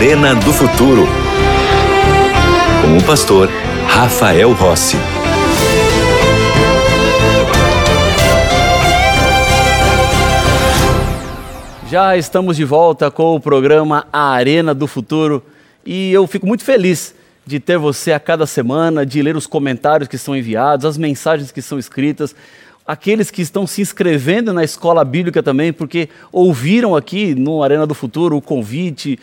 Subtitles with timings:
[0.00, 1.06] Arena do Futuro.
[2.80, 3.50] Com o pastor
[3.86, 4.96] Rafael Rossi.
[11.90, 15.42] Já estamos de volta com o programa Arena do Futuro
[15.84, 17.14] e eu fico muito feliz
[17.44, 21.52] de ter você a cada semana, de ler os comentários que são enviados, as mensagens
[21.52, 22.34] que são escritas
[22.86, 27.94] aqueles que estão se inscrevendo na escola bíblica também, porque ouviram aqui no Arena do
[27.94, 29.18] Futuro o convite,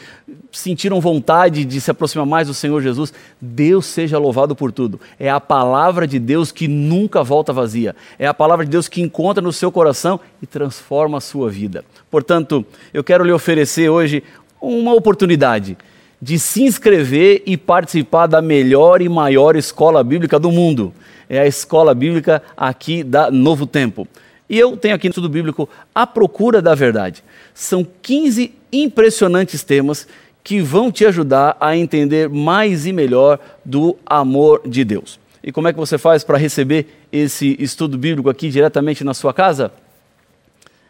[0.51, 3.13] sentiram vontade de se aproximar mais do Senhor Jesus.
[3.39, 4.99] Deus seja louvado por tudo.
[5.19, 7.95] É a palavra de Deus que nunca volta vazia.
[8.17, 11.83] É a palavra de Deus que encontra no seu coração e transforma a sua vida.
[12.09, 14.23] Portanto, eu quero lhe oferecer hoje
[14.61, 15.77] uma oportunidade
[16.21, 20.93] de se inscrever e participar da melhor e maior escola bíblica do mundo
[21.29, 24.07] é a escola bíblica aqui da Novo Tempo.
[24.49, 27.23] E eu tenho aqui no estudo bíblico A Procura da Verdade.
[27.53, 30.07] São 15 impressionantes temas
[30.43, 35.19] que vão te ajudar a entender mais e melhor do amor de Deus.
[35.43, 39.33] E como é que você faz para receber esse estudo bíblico aqui diretamente na sua
[39.33, 39.71] casa?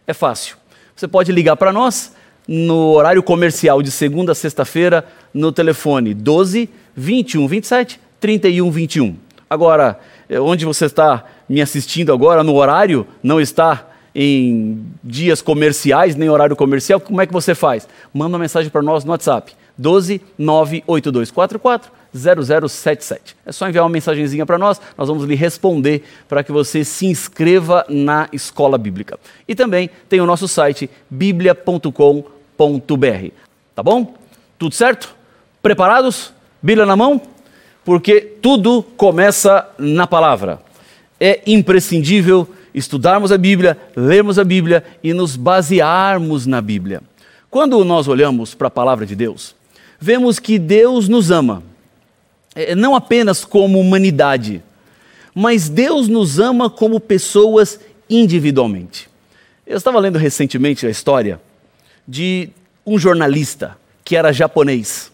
[0.05, 0.57] É fácil.
[0.95, 2.13] Você pode ligar para nós
[2.47, 9.15] no horário comercial de segunda a sexta-feira no telefone 12 21 27 31 21.
[9.49, 16.15] Agora, é, onde você está me assistindo agora, no horário, não está em dias comerciais,
[16.15, 17.87] nem horário comercial, como é que você faz?
[18.13, 23.37] Manda uma mensagem para nós no WhatsApp, 12 98244 0077.
[23.45, 27.05] É só enviar uma mensagenzinha para nós, nós vamos lhe responder para que você se
[27.05, 29.19] inscreva na escola bíblica.
[29.47, 32.36] E também tem o nosso site biblia.com.br.
[33.75, 34.15] Tá bom?
[34.57, 35.15] Tudo certo?
[35.61, 36.33] Preparados?
[36.61, 37.21] Bíblia na mão?
[37.87, 40.59] porque tudo começa na palavra.
[41.17, 47.01] É imprescindível estudarmos a Bíblia, lermos a Bíblia e nos basearmos na Bíblia.
[47.49, 49.55] Quando nós olhamos para a palavra de Deus,
[49.97, 51.63] vemos que Deus nos ama,
[52.53, 54.61] é, não apenas como humanidade,
[55.33, 57.79] mas Deus nos ama como pessoas
[58.09, 59.07] individualmente.
[59.65, 61.39] Eu estava lendo recentemente a história
[62.07, 62.49] de
[62.85, 65.11] um jornalista que era japonês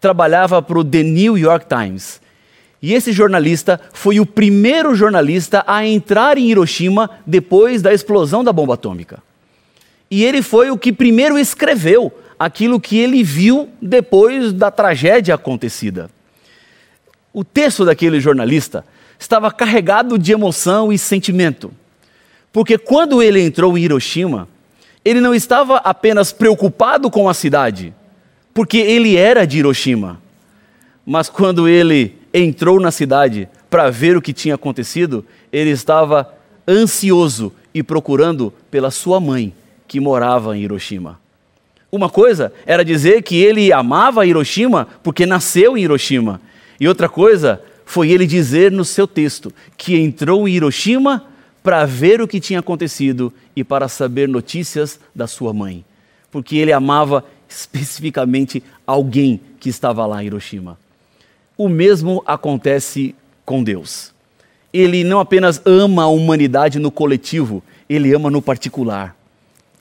[0.00, 2.20] trabalhava para o The New York Times.
[2.80, 8.52] E esse jornalista foi o primeiro jornalista a entrar em Hiroshima depois da explosão da
[8.52, 9.22] bomba atômica.
[10.10, 16.10] E ele foi o que primeiro escreveu aquilo que ele viu depois da tragédia acontecida.
[17.32, 18.84] O texto daquele jornalista
[19.18, 21.72] estava carregado de emoção e sentimento.
[22.52, 24.48] Porque quando ele entrou em Hiroshima,
[25.06, 27.94] ele não estava apenas preocupado com a cidade,
[28.52, 30.20] porque ele era de Hiroshima.
[31.06, 36.34] Mas quando ele entrou na cidade para ver o que tinha acontecido, ele estava
[36.66, 39.54] ansioso e procurando pela sua mãe,
[39.86, 41.20] que morava em Hiroshima.
[41.92, 46.40] Uma coisa era dizer que ele amava Hiroshima porque nasceu em Hiroshima,
[46.80, 51.26] e outra coisa foi ele dizer no seu texto que entrou em Hiroshima
[51.66, 55.84] para ver o que tinha acontecido e para saber notícias da sua mãe,
[56.30, 60.78] porque ele amava especificamente alguém que estava lá em Hiroshima.
[61.58, 64.14] O mesmo acontece com Deus.
[64.72, 69.16] Ele não apenas ama a humanidade no coletivo, ele ama no particular.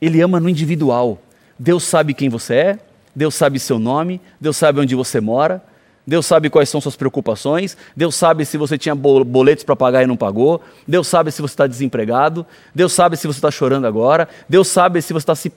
[0.01, 1.21] Ele ama no individual.
[1.59, 2.79] Deus sabe quem você é,
[3.15, 5.63] Deus sabe seu nome, Deus sabe onde você mora,
[6.07, 10.07] Deus sabe quais são suas preocupações, Deus sabe se você tinha boletos para pagar e
[10.07, 14.29] não pagou, Deus sabe se você está desempregado, Deus sabe se você está chorando agora,
[14.47, 15.51] Deus sabe se você está se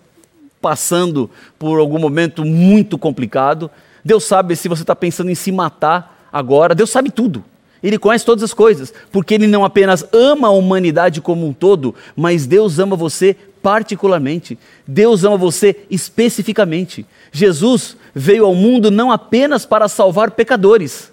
[0.60, 3.70] passando por algum momento muito complicado.
[4.04, 6.75] Deus sabe se você está pensando em se matar agora.
[6.75, 7.44] Deus sabe tudo.
[7.82, 11.94] Ele conhece todas as coisas, porque Ele não apenas ama a humanidade como um todo,
[12.16, 14.58] mas Deus ama você particularmente.
[14.86, 17.06] Deus ama você especificamente.
[17.32, 21.12] Jesus veio ao mundo não apenas para salvar pecadores,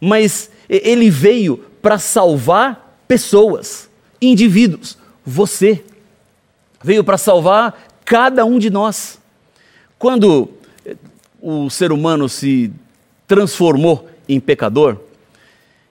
[0.00, 3.88] mas Ele veio para salvar pessoas,
[4.20, 5.84] indivíduos, você.
[6.82, 9.18] Veio para salvar cada um de nós.
[9.98, 10.50] Quando
[11.40, 12.72] o ser humano se
[13.26, 14.98] transformou em pecador,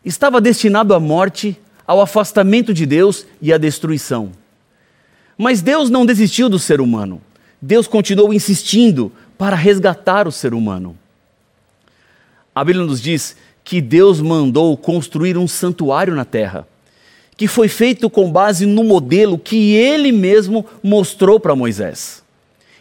[0.04, 4.32] estava destinado à morte, ao afastamento de Deus e à destruição.
[5.38, 7.22] Mas Deus não desistiu do ser humano.
[7.62, 10.98] Deus continuou insistindo para resgatar o ser humano.
[12.54, 16.68] A Bíblia nos diz que Deus mandou construir um santuário na terra
[17.38, 22.24] que foi feito com base no modelo que ele mesmo mostrou para Moisés.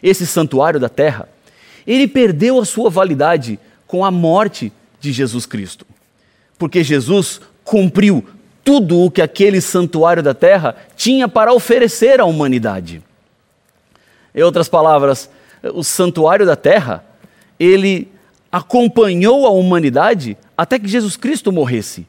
[0.01, 1.27] Esse santuário da terra,
[1.85, 5.85] ele perdeu a sua validade com a morte de Jesus Cristo.
[6.57, 8.23] Porque Jesus cumpriu
[8.65, 13.01] tudo o que aquele santuário da terra tinha para oferecer à humanidade.
[14.33, 15.29] Em outras palavras,
[15.73, 17.05] o santuário da terra,
[17.59, 18.11] ele
[18.51, 22.07] acompanhou a humanidade até que Jesus Cristo morresse.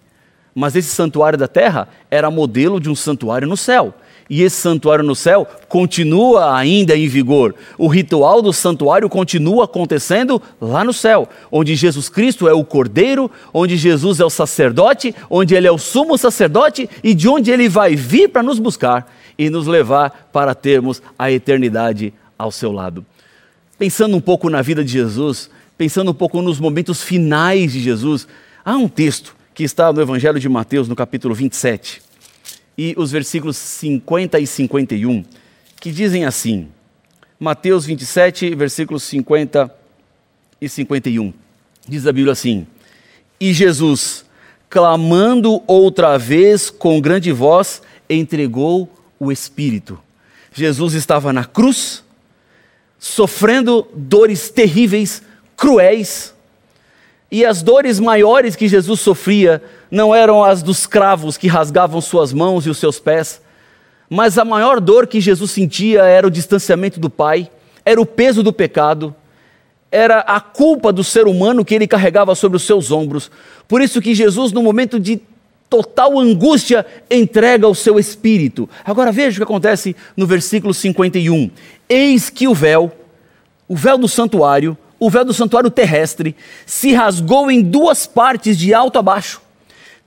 [0.54, 3.92] Mas esse santuário da terra era modelo de um santuário no céu.
[4.28, 7.54] E esse santuário no céu continua ainda em vigor.
[7.78, 13.30] O ritual do santuário continua acontecendo lá no céu, onde Jesus Cristo é o cordeiro,
[13.54, 17.68] onde Jesus é o sacerdote, onde ele é o sumo sacerdote e de onde ele
[17.68, 23.06] vai vir para nos buscar e nos levar para termos a eternidade ao seu lado.
[23.78, 28.26] Pensando um pouco na vida de Jesus, pensando um pouco nos momentos finais de Jesus,
[28.64, 32.02] há um texto que está no Evangelho de Mateus, no capítulo 27,
[32.76, 35.24] e os versículos 50 e 51,
[35.80, 36.68] que dizem assim:
[37.38, 39.74] Mateus 27, versículos 50
[40.60, 41.32] e 51.
[41.88, 42.66] Diz a Bíblia assim:
[43.40, 44.24] E Jesus,
[44.68, 49.98] clamando outra vez com grande voz, entregou o Espírito.
[50.52, 52.02] Jesus estava na cruz,
[52.98, 55.22] sofrendo dores terríveis,
[55.56, 56.34] cruéis,
[57.36, 62.32] e as dores maiores que Jesus sofria não eram as dos cravos que rasgavam suas
[62.32, 63.42] mãos e os seus pés,
[64.08, 67.50] mas a maior dor que Jesus sentia era o distanciamento do Pai,
[67.84, 69.14] era o peso do pecado,
[69.92, 73.30] era a culpa do ser humano que ele carregava sobre os seus ombros.
[73.68, 75.20] Por isso que Jesus, no momento de
[75.68, 78.66] total angústia, entrega o seu espírito.
[78.82, 81.50] Agora veja o que acontece no versículo 51.
[81.86, 82.90] Eis que o véu,
[83.68, 86.34] o véu do santuário, o véu do santuário terrestre
[86.64, 89.40] se rasgou em duas partes, de alto a baixo.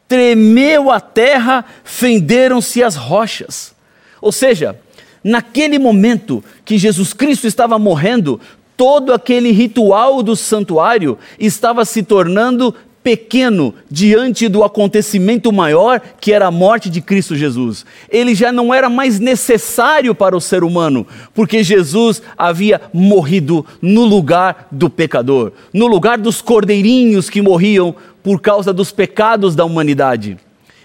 [0.07, 3.75] Tremeu a terra, fenderam-se as rochas.
[4.21, 4.79] Ou seja,
[5.23, 8.41] naquele momento que Jesus Cristo estava morrendo,
[8.75, 12.73] todo aquele ritual do santuário estava se tornando
[13.03, 17.85] pequeno diante do acontecimento maior que era a morte de Cristo Jesus.
[18.09, 24.03] Ele já não era mais necessário para o ser humano, porque Jesus havia morrido no
[24.05, 30.37] lugar do pecador, no lugar dos cordeirinhos que morriam por causa dos pecados da humanidade.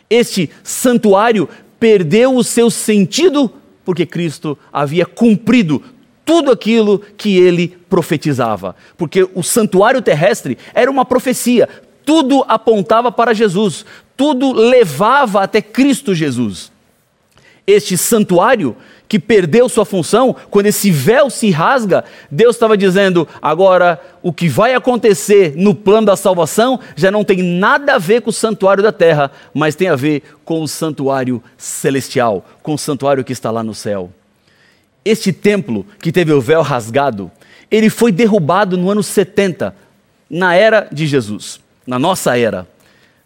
[0.08, 3.50] Este santuário perdeu o seu sentido
[3.84, 5.82] porque Cristo havia cumprido
[6.24, 8.74] tudo aquilo que ele profetizava.
[8.96, 11.68] Porque o santuário terrestre era uma profecia,
[12.04, 13.84] tudo apontava para Jesus,
[14.16, 16.72] tudo levava até Cristo Jesus.
[17.66, 18.76] Este santuário
[19.08, 24.48] que perdeu sua função, quando esse véu se rasga, Deus estava dizendo: agora o que
[24.48, 28.82] vai acontecer no plano da salvação já não tem nada a ver com o santuário
[28.82, 33.50] da terra, mas tem a ver com o santuário celestial, com o santuário que está
[33.50, 34.10] lá no céu.
[35.02, 37.30] Este templo que teve o véu rasgado,
[37.70, 39.74] ele foi derrubado no ano 70,
[40.28, 42.66] na era de Jesus na nossa era.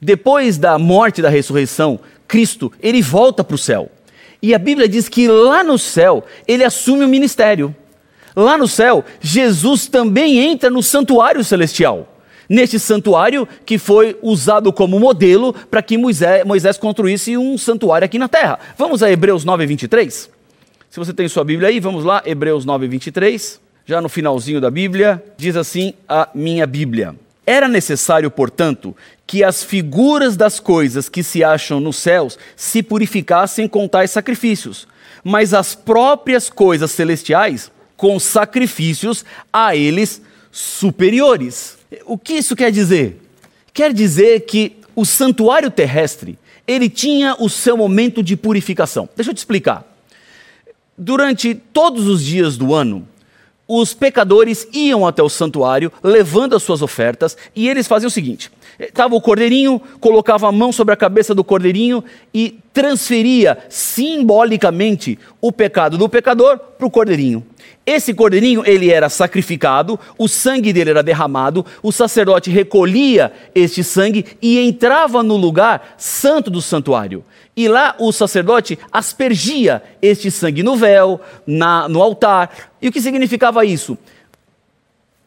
[0.00, 3.90] Depois da morte e da ressurreição, Cristo, ele volta para o céu.
[4.40, 7.74] E a Bíblia diz que lá no céu, ele assume o ministério.
[8.36, 12.16] Lá no céu, Jesus também entra no santuário celestial.
[12.48, 18.18] Neste santuário que foi usado como modelo para que Moisés, Moisés construísse um santuário aqui
[18.18, 18.58] na terra.
[18.76, 20.30] Vamos a Hebreus 9, 23?
[20.88, 23.60] Se você tem sua Bíblia aí, vamos lá, Hebreus 9, 23.
[23.84, 27.14] Já no finalzinho da Bíblia, diz assim a minha Bíblia.
[27.48, 28.94] Era necessário, portanto,
[29.26, 34.86] que as figuras das coisas que se acham nos céus se purificassem com tais sacrifícios,
[35.24, 40.20] mas as próprias coisas celestiais com sacrifícios a eles
[40.52, 41.78] superiores.
[42.04, 43.18] O que isso quer dizer?
[43.72, 49.08] Quer dizer que o santuário terrestre, ele tinha o seu momento de purificação.
[49.16, 49.90] Deixa eu te explicar.
[50.98, 53.08] Durante todos os dias do ano,
[53.68, 58.50] os pecadores iam até o santuário levando as suas ofertas e eles faziam o seguinte:
[58.78, 65.50] estava o cordeirinho, colocava a mão sobre a cabeça do cordeirinho e transferia simbolicamente o
[65.50, 67.44] pecado do pecador para o cordeirinho.
[67.84, 74.26] Esse cordeirinho, ele era sacrificado, o sangue dele era derramado, o sacerdote recolhia este sangue
[74.42, 77.24] e entrava no lugar santo do santuário.
[77.56, 82.70] E lá o sacerdote aspergia este sangue no véu, na, no altar.
[82.80, 83.96] E o que significava isso?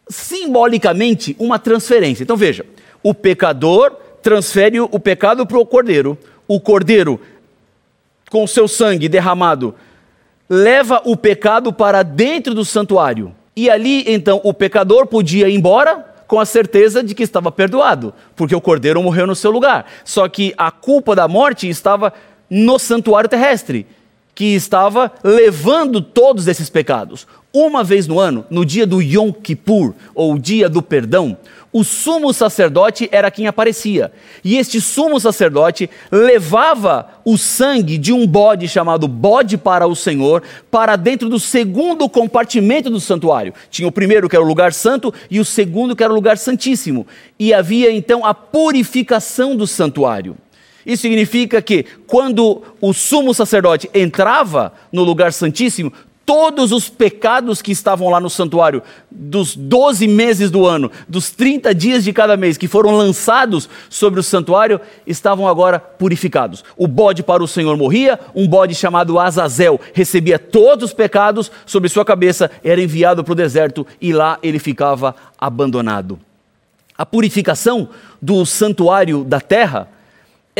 [0.07, 2.23] Simbolicamente, uma transferência.
[2.23, 2.63] Então veja,
[3.03, 6.17] o pecador transfere o pecado para o cordeiro.
[6.47, 7.19] O cordeiro,
[8.29, 9.75] com seu sangue derramado,
[10.49, 13.33] leva o pecado para dentro do santuário.
[13.55, 18.13] E ali, então, o pecador podia ir embora com a certeza de que estava perdoado,
[18.35, 19.85] porque o cordeiro morreu no seu lugar.
[20.05, 22.13] Só que a culpa da morte estava
[22.49, 23.85] no santuário terrestre,
[24.41, 27.27] que estava levando todos esses pecados.
[27.53, 31.37] Uma vez no ano, no dia do Yom Kippur, ou dia do perdão,
[31.71, 34.11] o sumo sacerdote era quem aparecia.
[34.43, 40.41] E este sumo sacerdote levava o sangue de um bode chamado bode para o Senhor
[40.71, 43.53] para dentro do segundo compartimento do santuário.
[43.69, 46.39] Tinha o primeiro que era o lugar santo e o segundo que era o lugar
[46.39, 47.05] santíssimo.
[47.37, 50.35] E havia então a purificação do santuário.
[50.85, 55.91] Isso significa que quando o sumo sacerdote entrava no lugar santíssimo,
[56.25, 61.75] todos os pecados que estavam lá no santuário, dos 12 meses do ano, dos 30
[61.75, 66.63] dias de cada mês que foram lançados sobre o santuário, estavam agora purificados.
[66.77, 71.89] O bode para o Senhor morria, um bode chamado Azazel recebia todos os pecados sobre
[71.89, 76.17] sua cabeça, era enviado para o deserto e lá ele ficava abandonado.
[76.97, 77.89] A purificação
[78.21, 79.89] do santuário da terra,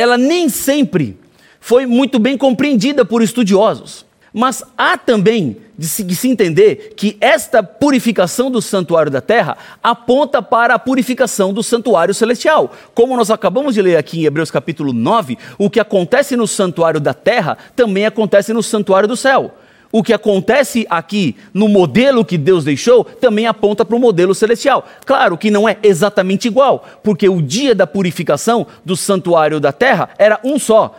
[0.02, 1.18] ela nem sempre
[1.60, 4.06] foi muito bem compreendida por estudiosos.
[4.34, 9.58] Mas há também de se, de se, entender que esta purificação do santuário da terra
[9.84, 12.72] aponta para a purificação do santuário celestial.
[12.94, 17.00] Como nós acabamos de ler aqui em Hebreus capítulo 9, o que acontece no santuário
[17.00, 19.54] da terra também acontece no santuário do céu.
[19.92, 24.88] O que acontece aqui no modelo que Deus deixou também aponta para o modelo celestial.
[25.06, 30.10] Claro que não é exatamente igual, porque o dia da purificação do santuário da terra
[30.18, 30.96] era um só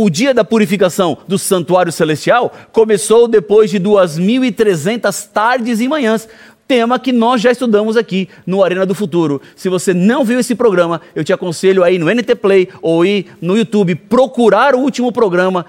[0.00, 6.28] o dia da purificação do santuário celestial começou depois de 2.300 tardes e manhãs,
[6.68, 9.42] tema que nós já estudamos aqui no Arena do Futuro.
[9.56, 13.26] Se você não viu esse programa, eu te aconselho aí no NT Play ou ir
[13.40, 15.66] no YouTube procurar o último programa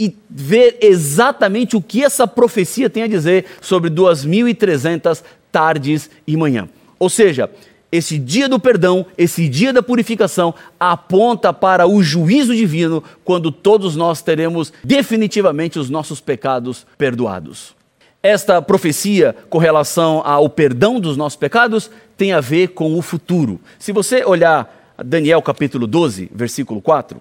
[0.00, 6.70] e ver exatamente o que essa profecia tem a dizer sobre 2.300 tardes e manhã.
[6.98, 7.50] Ou seja,
[7.92, 13.94] esse dia do perdão, esse dia da purificação, aponta para o juízo divino, quando todos
[13.94, 17.74] nós teremos definitivamente os nossos pecados perdoados.
[18.22, 23.60] Esta profecia com relação ao perdão dos nossos pecados tem a ver com o futuro.
[23.78, 27.20] Se você olhar Daniel capítulo 12, versículo 4,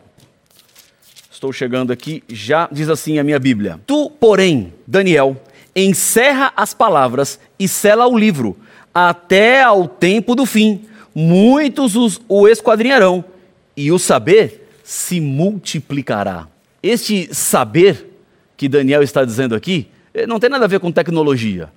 [1.39, 5.41] estou chegando aqui, já diz assim a minha Bíblia: Tu, porém, Daniel,
[5.73, 8.57] encerra as palavras e sela o livro
[8.93, 10.85] até ao tempo do fim.
[11.15, 13.23] Muitos os, o esquadrinharão,
[13.75, 16.45] e o saber se multiplicará.
[16.83, 18.19] Este saber
[18.57, 21.69] que Daniel está dizendo aqui eh, não tem nada a ver com tecnologia,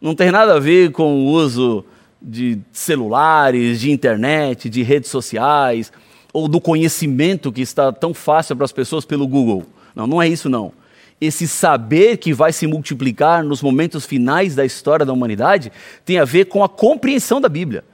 [0.00, 1.84] não tem nada a ver com o uso
[2.22, 5.92] de celulares, de internet, de redes sociais,
[6.32, 9.64] ou do conhecimento que está tão fácil para as pessoas pelo Google.
[9.94, 10.72] Não, não é isso não
[11.20, 15.72] esse saber que vai se multiplicar nos momentos finais da história da humanidade
[16.04, 17.84] tem a ver com a compreensão da Bíblia.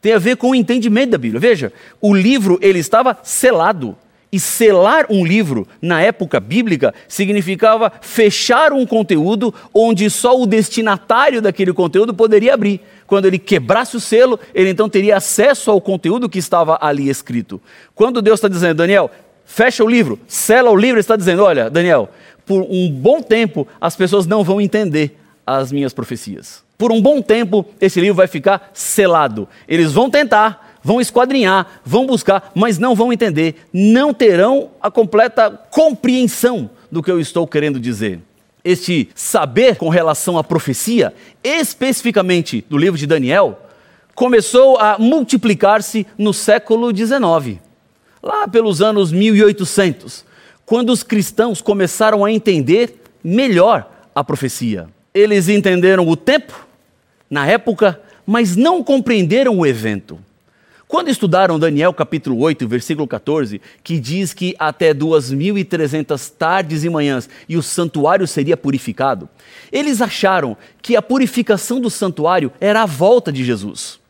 [0.00, 1.40] Tem a ver com o entendimento da Bíblia.
[1.40, 3.96] Veja, o livro ele estava selado.
[4.32, 11.42] E selar um livro na época bíblica significava fechar um conteúdo onde só o destinatário
[11.42, 12.80] daquele conteúdo poderia abrir.
[13.10, 17.60] Quando ele quebrasse o selo, ele então teria acesso ao conteúdo que estava ali escrito.
[17.92, 19.10] Quando Deus está dizendo, Daniel,
[19.44, 22.08] fecha o livro, sela o livro, ele está dizendo: olha, Daniel,
[22.46, 26.62] por um bom tempo, as pessoas não vão entender as minhas profecias.
[26.78, 29.48] Por um bom tempo, esse livro vai ficar selado.
[29.66, 35.50] Eles vão tentar, vão esquadrinhar, vão buscar, mas não vão entender, não terão a completa
[35.50, 38.20] compreensão do que eu estou querendo dizer.
[38.64, 43.58] Este saber com relação à profecia, especificamente do livro de Daniel,
[44.14, 47.58] começou a multiplicar-se no século XIX,
[48.22, 50.30] lá pelos anos 1800
[50.70, 54.86] quando os cristãos começaram a entender melhor a profecia.
[55.12, 56.64] Eles entenderam o tempo,
[57.28, 60.16] na época, mas não compreenderam o evento.
[60.90, 67.30] Quando estudaram Daniel capítulo 8, versículo 14, que diz que até 2.300 tardes e manhãs
[67.48, 69.28] e o santuário seria purificado,
[69.70, 74.00] eles acharam que a purificação do santuário era a volta de Jesus.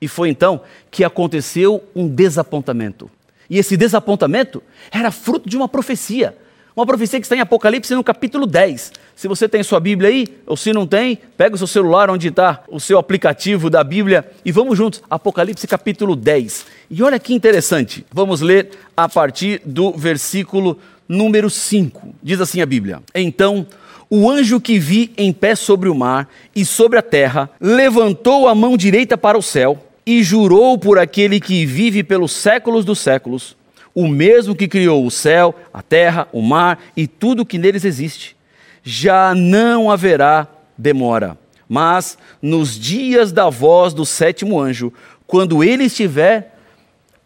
[0.00, 3.10] E foi então que aconteceu um desapontamento.
[3.50, 6.36] E esse desapontamento era fruto de uma profecia.
[6.74, 8.92] Uma profecia que está em Apocalipse no capítulo 10.
[9.16, 12.28] Se você tem sua Bíblia aí, ou se não tem, pega o seu celular onde
[12.28, 15.02] está o seu aplicativo da Bíblia e vamos juntos.
[15.10, 16.66] Apocalipse capítulo 10.
[16.90, 18.06] E olha que interessante.
[18.12, 22.14] Vamos ler a partir do versículo número 5.
[22.22, 23.66] Diz assim a Bíblia: Então
[24.08, 28.54] o anjo que vi em pé sobre o mar e sobre a terra levantou a
[28.54, 33.56] mão direita para o céu e jurou por aquele que vive pelos séculos dos séculos,
[33.94, 38.36] o mesmo que criou o céu, a terra, o mar e tudo que neles existe.
[38.82, 41.36] Já não haverá demora,
[41.68, 44.92] mas nos dias da voz do sétimo anjo,
[45.26, 46.56] quando ele estiver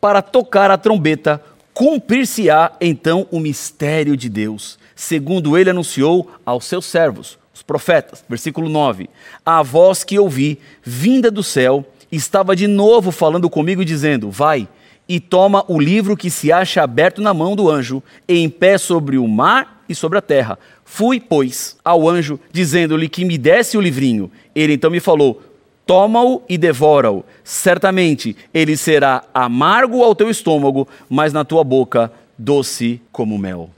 [0.01, 1.41] para tocar a trombeta,
[1.73, 8.25] cumprir-se-á então o mistério de Deus, segundo ele anunciou aos seus servos, os profetas.
[8.29, 9.09] Versículo 9:
[9.47, 14.69] A voz que ouvi, vinda do céu, estava de novo falando comigo, dizendo: Vai
[15.09, 19.19] e toma o livro que se acha aberto na mão do anjo, em pé sobre
[19.19, 20.59] o mar e sobre a terra.
[20.85, 24.31] Fui, pois, ao anjo, dizendo-lhe que me desse o livrinho.
[24.55, 25.43] Ele então me falou:
[25.87, 27.25] Toma-o e devora-o.
[27.43, 33.71] Certamente ele será amargo ao teu estômago, mas na tua boca doce como mel.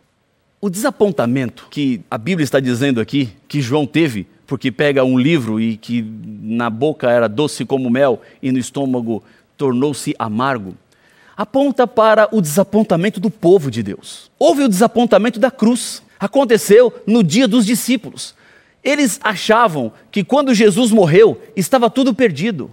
[0.60, 5.60] O desapontamento que a Bíblia está dizendo aqui, que João teve, porque pega um livro
[5.60, 6.02] e que
[6.42, 9.22] na boca era doce como mel e no estômago
[9.56, 10.74] tornou-se amargo,
[11.36, 14.30] aponta para o desapontamento do povo de Deus.
[14.38, 16.02] Houve o desapontamento da cruz.
[16.18, 18.34] Aconteceu no dia dos discípulos.
[18.82, 22.70] Eles achavam que quando Jesus morreu, estava tudo perdido.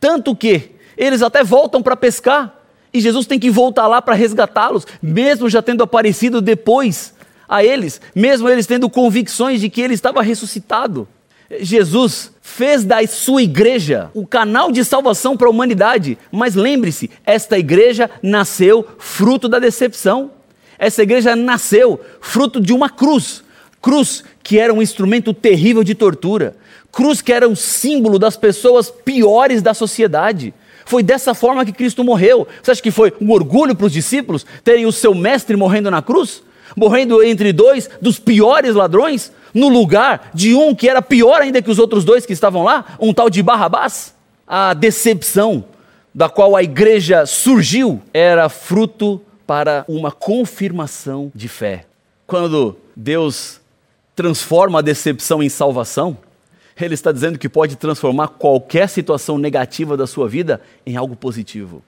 [0.00, 2.54] Tanto que eles até voltam para pescar.
[2.92, 7.12] E Jesus tem que voltar lá para resgatá-los, mesmo já tendo aparecido depois
[7.48, 11.06] a eles, mesmo eles tendo convicções de que ele estava ressuscitado.
[11.60, 17.58] Jesus fez da sua igreja o canal de salvação para a humanidade, mas lembre-se, esta
[17.58, 20.30] igreja nasceu fruto da decepção.
[20.78, 23.42] Essa igreja nasceu fruto de uma cruz,
[23.82, 26.56] cruz que era um instrumento terrível de tortura,
[26.92, 30.54] cruz que era um símbolo das pessoas piores da sociedade.
[30.84, 32.46] Foi dessa forma que Cristo morreu.
[32.62, 36.00] Você acha que foi um orgulho para os discípulos terem o seu mestre morrendo na
[36.00, 36.44] cruz?
[36.76, 39.32] Morrendo entre dois dos piores ladrões?
[39.54, 42.84] No lugar de um que era pior ainda que os outros dois que estavam lá?
[43.00, 44.14] Um tal de Barrabás?
[44.46, 45.64] A decepção
[46.14, 51.86] da qual a igreja surgiu era fruto para uma confirmação de fé.
[52.26, 53.60] Quando Deus
[54.14, 56.16] transforma a decepção em salvação,
[56.78, 61.82] ele está dizendo que pode transformar qualquer situação negativa da sua vida em algo positivo.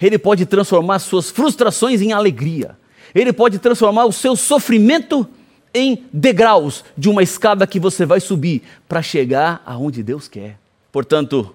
[0.00, 2.76] Ele pode transformar suas frustrações em alegria.
[3.14, 5.28] Ele pode transformar o seu sofrimento
[5.74, 10.58] em degraus de uma escada que você vai subir para chegar aonde Deus quer.
[10.90, 11.54] Portanto,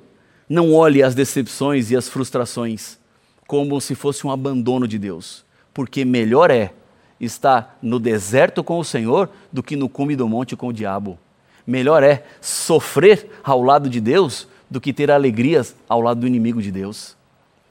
[0.49, 2.97] não olhe as decepções e as frustrações
[3.45, 6.73] como se fosse um abandono de Deus, porque melhor é
[7.19, 11.17] estar no deserto com o Senhor do que no cume do monte com o diabo.
[11.65, 16.61] Melhor é sofrer ao lado de Deus do que ter alegrias ao lado do inimigo
[16.61, 17.15] de Deus.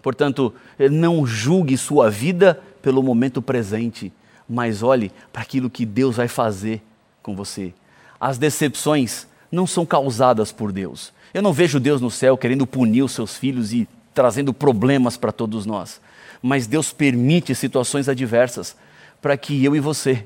[0.03, 0.55] Portanto,
[0.91, 4.13] não julgue sua vida pelo momento presente,
[4.49, 6.81] mas olhe para aquilo que Deus vai fazer
[7.21, 7.75] com você.
[8.21, 11.13] As decepções não são causadas por Deus.
[11.35, 15.33] Eu não vejo Deus no céu querendo punir os seus filhos e trazendo problemas para
[15.33, 16.01] todos nós.
[16.41, 18.77] Mas Deus permite situações adversas
[19.21, 20.25] para que eu e você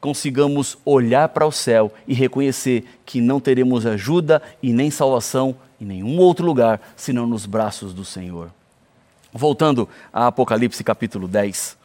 [0.00, 5.84] consigamos olhar para o céu e reconhecer que não teremos ajuda e nem salvação em
[5.84, 8.52] nenhum outro lugar senão nos braços do Senhor.
[9.32, 11.77] Voltando a Apocalipse capítulo 10,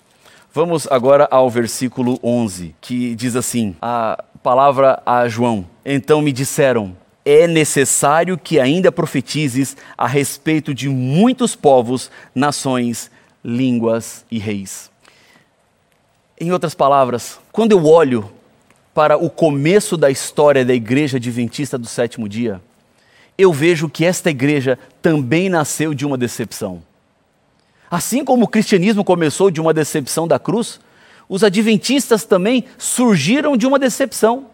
[0.53, 5.65] vamos agora ao versículo 11, que diz assim: a palavra a João.
[5.83, 13.09] Então me disseram: é necessário que ainda profetizes a respeito de muitos povos, nações,
[13.43, 14.91] línguas e reis.
[16.39, 18.29] Em outras palavras, quando eu olho
[18.93, 22.61] para o começo da história da Igreja Adventista do sétimo dia,
[23.37, 26.83] eu vejo que esta igreja também nasceu de uma decepção.
[27.93, 30.79] Assim como o cristianismo começou de uma decepção da cruz,
[31.29, 34.47] os adventistas também surgiram de uma decepção.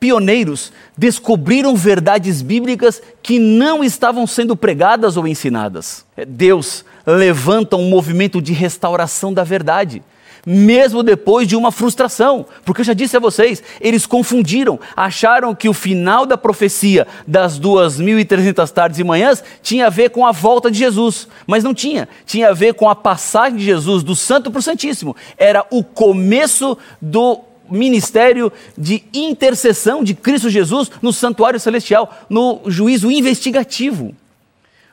[0.00, 6.04] Pioneiros descobriram verdades bíblicas que não estavam sendo pregadas ou ensinadas.
[6.26, 10.02] Deus levanta um movimento de restauração da verdade
[10.46, 12.46] mesmo depois de uma frustração.
[12.64, 17.58] Porque eu já disse a vocês, eles confundiram, acharam que o final da profecia das
[17.58, 22.08] 2.300 tardes e manhãs tinha a ver com a volta de Jesus, mas não tinha.
[22.24, 25.16] Tinha a ver com a passagem de Jesus do Santo para o Santíssimo.
[25.36, 33.10] Era o começo do ministério de intercessão de Cristo Jesus no santuário celestial, no juízo
[33.10, 34.14] investigativo.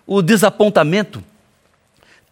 [0.07, 1.23] O desapontamento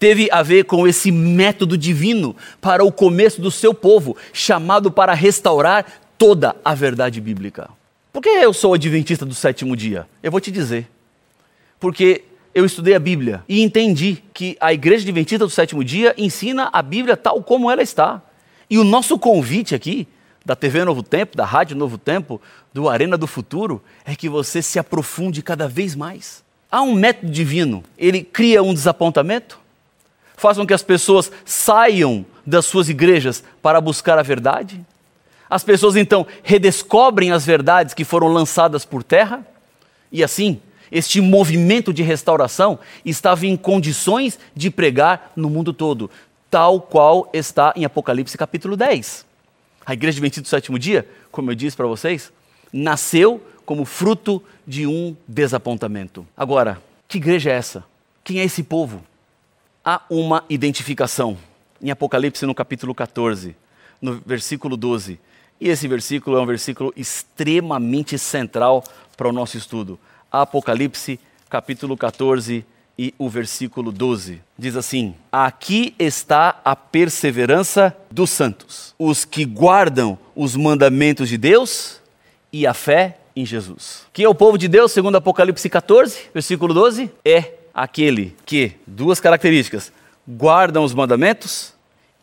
[0.01, 5.13] teve a ver com esse método divino para o começo do seu povo, chamado para
[5.13, 5.85] restaurar
[6.17, 7.69] toda a verdade bíblica.
[8.11, 10.07] Por que eu sou adventista do sétimo dia?
[10.23, 10.89] Eu vou te dizer.
[11.79, 16.71] Porque eu estudei a Bíblia e entendi que a igreja adventista do sétimo dia ensina
[16.73, 18.23] a Bíblia tal como ela está.
[18.67, 20.07] E o nosso convite aqui,
[20.43, 22.41] da TV Novo Tempo, da Rádio Novo Tempo,
[22.73, 26.43] do Arena do Futuro, é que você se aprofunde cada vez mais.
[26.71, 29.60] Há um método divino, ele cria um desapontamento,
[30.41, 34.83] faz com que as pessoas saiam das suas igrejas para buscar a verdade.
[35.47, 39.45] As pessoas então redescobrem as verdades que foram lançadas por terra,
[40.11, 40.59] e assim,
[40.91, 46.09] este movimento de restauração estava em condições de pregar no mundo todo,
[46.49, 49.23] tal qual está em Apocalipse capítulo 10.
[49.85, 52.31] A igreja adventista do sétimo dia, como eu disse para vocês,
[52.73, 56.25] nasceu como fruto de um desapontamento.
[56.35, 57.83] Agora, que igreja é essa?
[58.23, 59.03] Quem é esse povo?
[59.83, 61.37] Há uma identificação.
[61.81, 63.55] Em Apocalipse, no capítulo 14,
[63.99, 65.19] no versículo 12.
[65.59, 68.83] E esse versículo é um versículo extremamente central
[69.17, 69.99] para o nosso estudo.
[70.31, 72.63] Apocalipse, capítulo 14
[72.97, 74.39] e o versículo 12.
[74.55, 81.99] Diz assim: Aqui está a perseverança dos santos, os que guardam os mandamentos de Deus
[82.53, 84.03] e a fé em Jesus.
[84.13, 87.09] Quem é o povo de Deus, segundo Apocalipse 14, versículo 12?
[87.25, 89.91] É aquele que, duas características,
[90.27, 91.73] guardam os mandamentos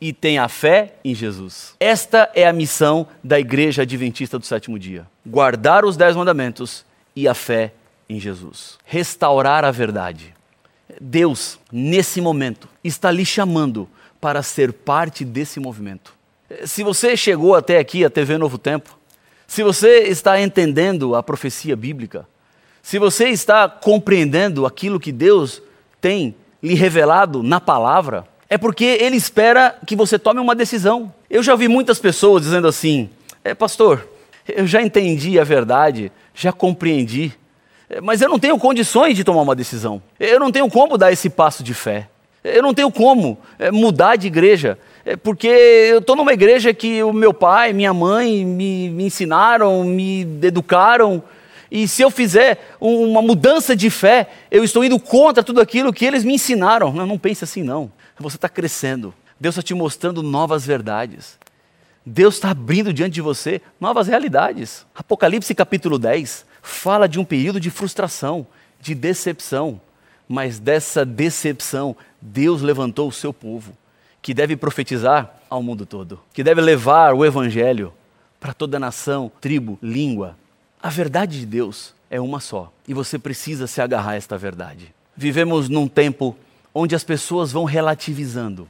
[0.00, 1.74] e tem a fé em Jesus.
[1.80, 6.84] Esta é a missão da igreja adventista do sétimo dia: guardar os dez mandamentos
[7.14, 7.72] e a fé
[8.08, 8.78] em Jesus.
[8.84, 10.34] Restaurar a verdade.
[11.00, 13.88] Deus, nesse momento, está lhe chamando
[14.20, 16.14] para ser parte desse movimento.
[16.64, 18.96] Se você chegou até aqui, a TV Novo Tempo,
[19.46, 22.26] se você está entendendo a profecia bíblica,
[22.82, 25.62] se você está compreendendo aquilo que Deus
[26.00, 31.12] tem lhe revelado na palavra, é porque Ele espera que você tome uma decisão.
[31.28, 33.10] Eu já vi muitas pessoas dizendo assim:
[33.44, 34.06] é, Pastor,
[34.48, 37.32] eu já entendi a verdade, já compreendi,
[38.02, 40.02] mas eu não tenho condições de tomar uma decisão.
[40.18, 42.08] Eu não tenho como dar esse passo de fé.
[42.44, 47.02] Eu não tenho como é, mudar de igreja, é, porque eu estou numa igreja que
[47.02, 51.22] o meu pai, minha mãe me, me ensinaram, me educaram,
[51.70, 56.04] e se eu fizer uma mudança de fé, eu estou indo contra tudo aquilo que
[56.04, 56.92] eles me ensinaram.
[56.92, 57.92] Não, não pense assim, não.
[58.18, 59.14] Você está crescendo.
[59.38, 61.38] Deus está te mostrando novas verdades.
[62.04, 64.86] Deus está abrindo diante de você novas realidades.
[64.94, 68.46] Apocalipse capítulo 10 fala de um período de frustração,
[68.80, 69.80] de decepção.
[70.26, 73.72] Mas dessa decepção, Deus levantou o seu povo,
[74.20, 77.92] que deve profetizar ao mundo todo, que deve levar o evangelho
[78.38, 80.36] para toda nação, tribo, língua.
[80.82, 84.94] A verdade de Deus é uma só, e você precisa se agarrar a esta verdade.
[85.16, 86.36] Vivemos num tempo
[86.74, 88.68] onde as pessoas vão relativizando.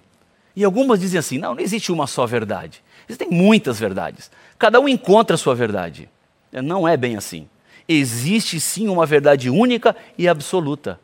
[0.57, 2.83] E algumas dizem assim: não, não existe uma só verdade.
[3.09, 4.31] Existem muitas verdades.
[4.59, 6.09] Cada um encontra a sua verdade.
[6.53, 7.47] Não é bem assim
[7.89, 11.01] existe sim uma verdade única e absoluta,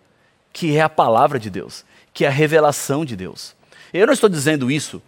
[0.52, 3.56] que é a palavra de Deus, que é a revelação de Deus.
[3.92, 5.02] Eu não estou dizendo isso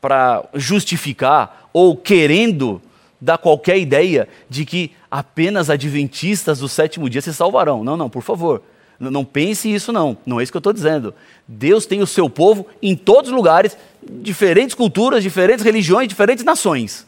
[0.00, 2.80] para justificar ou querendo
[3.22, 7.84] dar qualquer ideia de que apenas adventistas do sétimo dia se salvarão.
[7.84, 8.60] Não, não, por favor.
[8.98, 10.18] Não pense isso, não.
[10.26, 11.14] Não é isso que eu estou dizendo.
[11.46, 17.06] Deus tem o seu povo em todos os lugares, diferentes culturas, diferentes religiões, diferentes nações.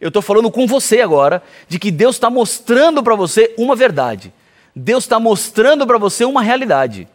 [0.00, 4.32] Eu estou falando com você agora de que Deus está mostrando para você uma verdade.
[4.74, 7.06] Deus está mostrando para você uma realidade.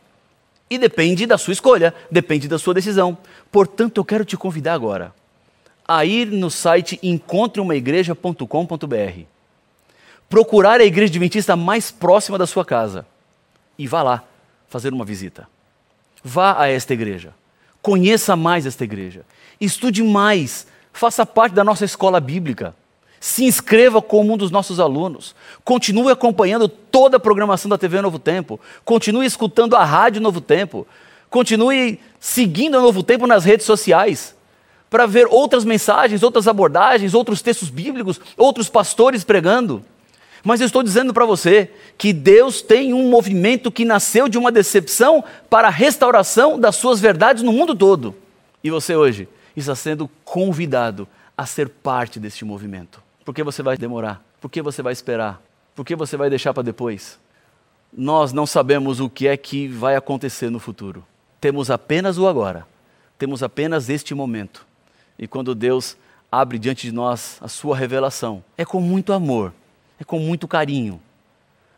[0.69, 3.17] E depende da sua escolha, depende da sua decisão.
[3.51, 5.18] Portanto, eu quero te convidar agora
[5.89, 9.21] a ir no site encontreumaigreja.com.br,
[10.29, 13.07] procurar a igreja adventista mais próxima da sua casa
[13.77, 14.23] e vá lá
[14.67, 15.49] fazer uma visita.
[16.23, 17.33] Vá a esta igreja.
[17.81, 19.25] Conheça mais esta igreja.
[19.59, 20.67] Estude mais
[20.99, 22.75] Faça parte da nossa escola bíblica.
[23.19, 25.35] Se inscreva como um dos nossos alunos.
[25.63, 28.59] Continue acompanhando toda a programação da TV Novo Tempo.
[28.83, 30.85] Continue escutando a Rádio Novo Tempo.
[31.29, 34.35] Continue seguindo a Novo Tempo nas redes sociais
[34.89, 39.83] para ver outras mensagens, outras abordagens, outros textos bíblicos, outros pastores pregando.
[40.43, 44.51] Mas eu estou dizendo para você que Deus tem um movimento que nasceu de uma
[44.51, 48.15] decepção para a restauração das suas verdades no mundo todo.
[48.63, 53.01] E você hoje está sendo convidado a ser parte deste movimento.
[53.25, 54.23] Por que você vai demorar?
[54.41, 55.41] Por que você vai esperar?
[55.75, 57.19] Por que você vai deixar para depois?
[57.91, 61.05] Nós não sabemos o que é que vai acontecer no futuro.
[61.39, 62.65] Temos apenas o agora.
[63.17, 64.65] Temos apenas este momento.
[65.19, 65.97] E quando Deus
[66.31, 69.53] abre diante de nós a sua revelação, é com muito amor,
[69.99, 71.01] é com muito carinho,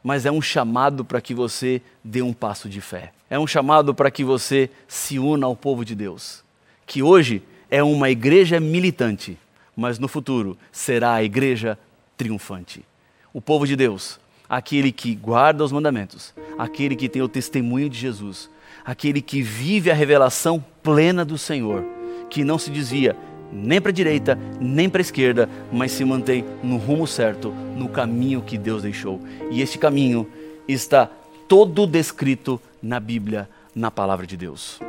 [0.04, 3.12] mas é um chamado para que você dê um passo de fé.
[3.30, 6.44] É um chamado para que você se una ao povo de Deus,
[6.86, 9.38] que hoje é uma igreja militante,
[9.76, 11.80] mas no futuro será a igreja
[12.18, 12.86] triunfante.
[13.34, 17.98] O povo de Deus, aquele que guarda os mandamentos, aquele que tem o testemunho de
[17.98, 18.50] Jesus,
[18.84, 21.86] aquele que vive a revelação plena do Senhor,
[22.30, 23.16] que não se desvia
[23.52, 27.90] nem para a direita, nem para a esquerda, mas se mantém no rumo certo, no
[27.90, 29.20] caminho que Deus deixou.
[29.50, 30.28] E este caminho
[30.68, 31.10] está
[31.48, 34.80] todo descrito na Bíblia, na palavra de Deus.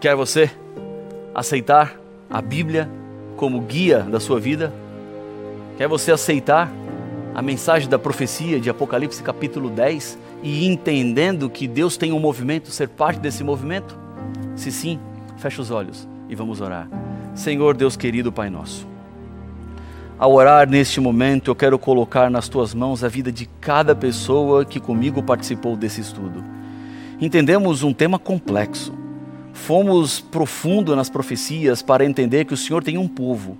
[0.00, 0.50] Quer você?
[1.36, 1.94] aceitar
[2.30, 2.88] a Bíblia
[3.36, 4.72] como guia da sua vida?
[5.76, 6.72] Quer você aceitar
[7.34, 12.70] a mensagem da profecia de Apocalipse capítulo 10 e entendendo que Deus tem um movimento,
[12.70, 13.98] ser parte desse movimento?
[14.54, 14.98] Se sim,
[15.36, 16.88] feche os olhos e vamos orar.
[17.34, 18.86] Senhor Deus querido, Pai nosso.
[20.18, 24.64] Ao orar neste momento, eu quero colocar nas tuas mãos a vida de cada pessoa
[24.64, 26.42] que comigo participou desse estudo.
[27.20, 28.94] Entendemos um tema complexo.
[29.52, 33.58] Fomos profundo nas profecias para entender que o Senhor tem um povo.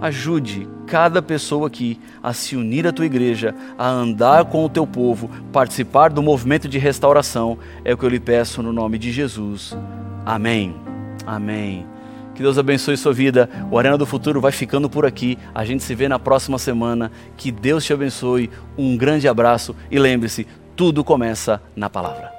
[0.00, 4.86] Ajude cada pessoa aqui a se unir à tua igreja, a andar com o teu
[4.86, 7.58] povo, participar do movimento de restauração.
[7.84, 9.76] É o que eu lhe peço no nome de Jesus.
[10.24, 10.74] Amém.
[11.26, 11.95] Amém.
[12.36, 13.48] Que Deus abençoe sua vida.
[13.70, 15.38] O Arena do Futuro vai ficando por aqui.
[15.54, 17.10] A gente se vê na próxima semana.
[17.34, 18.50] Que Deus te abençoe.
[18.76, 20.46] Um grande abraço e lembre-se,
[20.76, 22.35] tudo começa na palavra.